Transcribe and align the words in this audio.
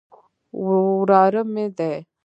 وراره 0.63 1.41
مې 1.53 1.65
دی. 1.77 1.95